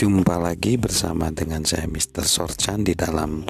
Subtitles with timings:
[0.00, 2.24] Jumpa lagi bersama dengan saya Mr.
[2.24, 3.44] Sorchan di dalam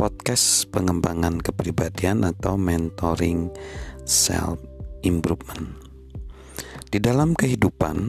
[0.00, 3.52] podcast pengembangan kepribadian atau mentoring
[4.08, 4.56] self
[5.04, 5.76] improvement.
[6.88, 8.08] Di dalam kehidupan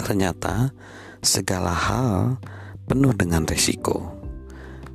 [0.00, 0.72] ternyata
[1.20, 2.40] segala hal
[2.88, 4.16] penuh dengan resiko.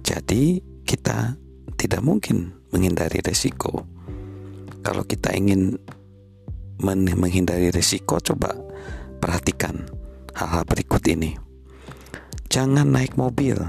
[0.02, 1.38] Jadi kita
[1.78, 3.86] tidak mungkin menghindari resiko.
[4.82, 5.78] Kalau kita ingin
[6.82, 8.58] menghindari resiko coba
[9.22, 9.86] perhatikan
[10.34, 11.49] hal-hal berikut ini.
[12.50, 13.62] Jangan naik mobil.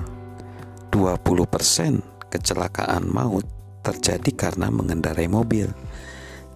[0.88, 2.00] 20%
[2.32, 3.44] kecelakaan maut
[3.84, 5.68] terjadi karena mengendarai mobil.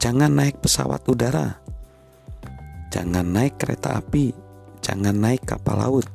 [0.00, 1.60] Jangan naik pesawat udara.
[2.88, 4.33] Jangan naik kereta api.
[4.80, 6.09] Jangan naik kapal laut.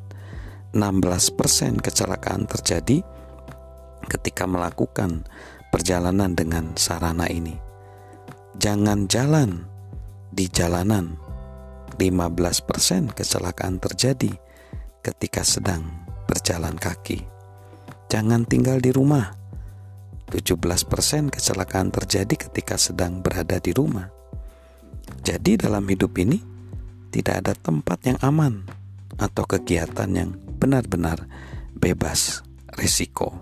[0.74, 3.06] 16% kecelakaan terjadi
[4.10, 5.30] ketika melakukan
[5.70, 7.54] perjalanan dengan sarana ini.
[8.58, 9.62] Jangan jalan
[10.34, 11.22] di jalanan.
[12.02, 14.49] 15% kecelakaan terjadi
[15.00, 15.88] ketika sedang
[16.28, 17.24] berjalan kaki.
[18.12, 19.38] Jangan tinggal di rumah.
[20.30, 24.06] 17% kecelakaan terjadi ketika sedang berada di rumah.
[25.26, 26.38] Jadi dalam hidup ini
[27.10, 28.62] tidak ada tempat yang aman
[29.18, 31.26] atau kegiatan yang benar-benar
[31.74, 32.46] bebas
[32.78, 33.42] risiko.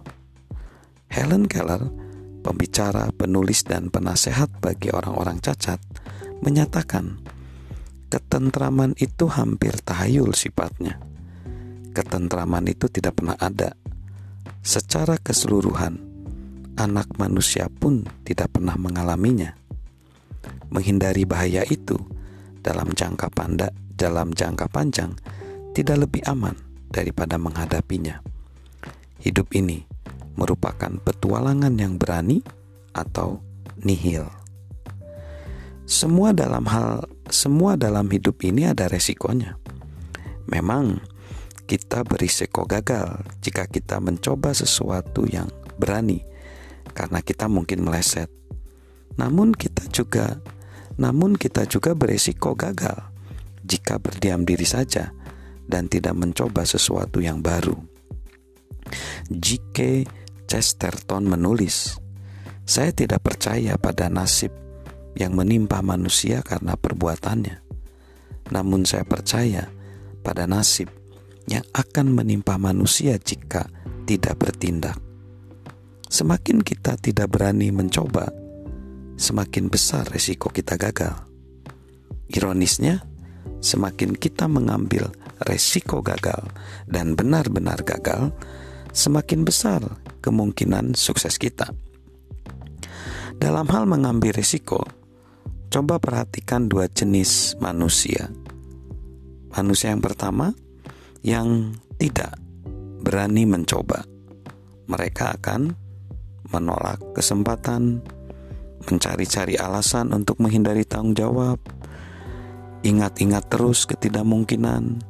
[1.11, 1.91] Helen Keller,
[2.39, 5.83] pembicara, penulis dan penasehat bagi orang-orang cacat,
[6.39, 7.19] menyatakan
[8.07, 11.03] ketentraman itu hampir tahayul sifatnya
[11.97, 13.73] ketentraman itu tidak pernah ada.
[14.61, 15.97] Secara keseluruhan,
[16.77, 19.57] anak manusia pun tidak pernah mengalaminya.
[20.69, 21.97] Menghindari bahaya itu
[22.61, 25.17] dalam jangka pandang, dalam jangka panjang
[25.73, 26.53] tidak lebih aman
[26.93, 28.21] daripada menghadapinya.
[29.17, 29.81] Hidup ini
[30.37, 32.45] merupakan petualangan yang berani
[32.93, 33.41] atau
[33.81, 34.29] nihil.
[35.89, 39.57] Semua dalam hal semua dalam hidup ini ada resikonya.
[40.45, 41.01] Memang
[41.67, 46.23] kita berisiko gagal jika kita mencoba sesuatu yang berani
[46.95, 48.31] karena kita mungkin meleset.
[49.19, 50.39] Namun kita juga
[50.97, 52.97] namun kita juga berisiko gagal
[53.61, 55.11] jika berdiam diri saja
[55.67, 57.75] dan tidak mencoba sesuatu yang baru.
[59.27, 60.07] J.K.
[60.47, 61.99] Chesterton menulis,
[62.63, 64.49] "Saya tidak percaya pada nasib
[65.17, 67.65] yang menimpa manusia karena perbuatannya.
[68.53, 69.67] Namun saya percaya
[70.21, 70.87] pada nasib
[71.47, 73.71] yang akan menimpa manusia jika
[74.03, 74.99] tidak bertindak.
[76.07, 78.31] Semakin kita tidak berani mencoba,
[79.19, 81.15] semakin besar resiko kita gagal.
[82.31, 83.03] Ironisnya,
[83.59, 85.11] semakin kita mengambil
[85.43, 86.47] resiko gagal
[86.87, 88.31] dan benar-benar gagal,
[88.91, 89.83] semakin besar
[90.23, 91.71] kemungkinan sukses kita.
[93.37, 94.81] Dalam hal mengambil resiko,
[95.69, 98.31] coba perhatikan dua jenis manusia.
[99.53, 100.55] Manusia yang pertama
[101.21, 102.37] yang tidak
[103.01, 104.03] berani mencoba.
[104.87, 105.73] Mereka akan
[106.49, 107.99] menolak kesempatan,
[108.87, 111.59] mencari-cari alasan untuk menghindari tanggung jawab,
[112.87, 115.03] ingat-ingat terus ketidakmungkinan,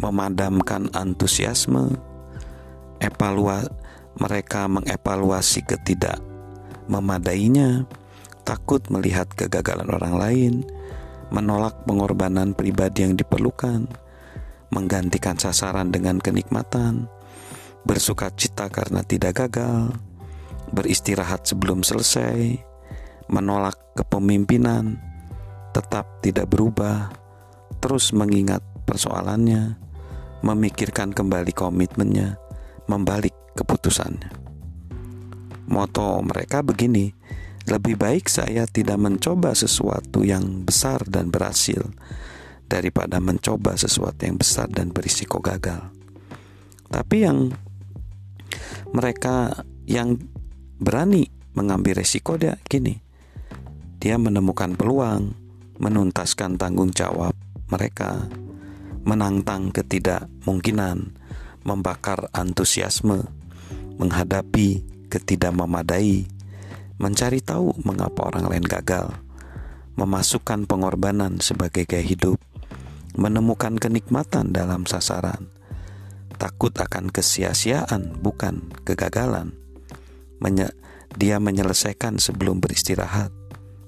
[0.00, 1.92] memadamkan antusiasme,
[3.04, 3.68] evalua
[4.16, 6.20] mereka mengevaluasi ketidak
[6.90, 7.86] memadainya,
[8.42, 10.54] takut melihat kegagalan orang lain,
[11.30, 13.86] menolak pengorbanan pribadi yang diperlukan,
[14.72, 17.06] menggantikan sasaran dengan kenikmatan,
[17.84, 19.92] bersuka cita karena tidak gagal,
[20.72, 22.56] beristirahat sebelum selesai,
[23.28, 24.96] menolak kepemimpinan,
[25.76, 27.12] tetap tidak berubah,
[27.84, 29.76] terus mengingat persoalannya,
[30.40, 32.40] memikirkan kembali komitmennya,
[32.88, 34.40] membalik keputusannya.
[35.68, 37.12] Moto mereka begini,
[37.68, 41.86] lebih baik saya tidak mencoba sesuatu yang besar dan berhasil
[42.72, 45.92] daripada mencoba sesuatu yang besar dan berisiko gagal.
[46.88, 47.52] Tapi yang
[48.96, 50.16] mereka yang
[50.80, 52.96] berani mengambil resiko dia gini.
[54.00, 55.36] Dia menemukan peluang,
[55.78, 57.36] menuntaskan tanggung jawab
[57.68, 58.26] mereka,
[59.04, 61.14] menantang ketidakmungkinan,
[61.62, 63.30] membakar antusiasme,
[64.00, 66.26] menghadapi ketidakmemadai,
[66.98, 69.14] mencari tahu mengapa orang lain gagal,
[69.94, 72.42] memasukkan pengorbanan sebagai gaya hidup,
[73.16, 75.52] menemukan kenikmatan dalam sasaran,
[76.40, 79.54] takut akan kesia-siaan, bukan kegagalan.
[80.42, 80.74] Menye
[81.14, 83.30] dia menyelesaikan sebelum beristirahat,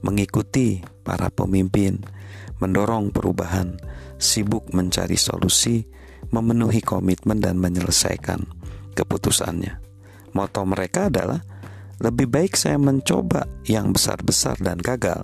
[0.04, 2.04] mengikuti para pemimpin,
[2.60, 3.80] mendorong perubahan,
[4.20, 5.88] sibuk mencari solusi,
[6.30, 8.44] memenuhi komitmen dan menyelesaikan
[8.94, 9.80] keputusannya.
[10.34, 11.42] Moto mereka adalah
[12.02, 15.22] lebih baik saya mencoba yang besar-besar dan gagal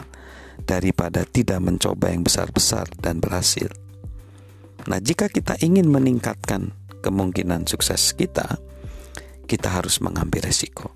[0.65, 3.69] daripada tidak mencoba yang besar-besar dan berhasil.
[4.89, 6.73] Nah, jika kita ingin meningkatkan
[7.05, 8.57] kemungkinan sukses kita,
[9.45, 10.95] kita harus mengambil resiko.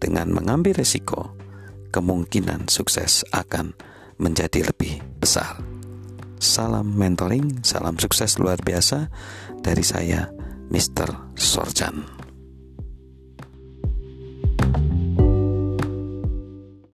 [0.00, 1.32] Dengan mengambil resiko,
[1.92, 3.72] kemungkinan sukses akan
[4.20, 5.60] menjadi lebih besar.
[6.40, 9.12] Salam mentoring, salam sukses luar biasa
[9.60, 10.32] dari saya,
[10.72, 11.36] Mr.
[11.36, 12.19] Sorjan.